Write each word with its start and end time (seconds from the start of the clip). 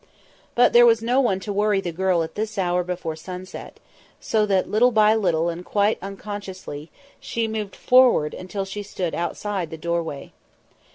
But 0.55 0.73
there 0.73 0.87
was 0.87 1.03
no 1.03 1.19
one 1.21 1.39
to 1.41 1.53
worry 1.53 1.79
the 1.79 1.91
girl 1.91 2.23
at 2.23 2.33
this 2.33 2.57
hour 2.57 2.83
before 2.83 3.15
sunset, 3.15 3.79
so 4.19 4.47
that 4.47 4.67
little 4.67 4.89
by 4.89 5.13
little 5.13 5.47
and 5.47 5.63
quite 5.63 5.99
unconsciously 6.01 6.89
she 7.19 7.47
moved 7.47 7.75
forward 7.75 8.33
until 8.33 8.65
she 8.65 8.81
stood 8.81 9.13
outside 9.13 9.69
the 9.69 9.77
doorway. 9.77 10.33